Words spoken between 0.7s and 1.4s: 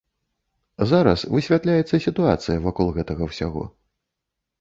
Зараз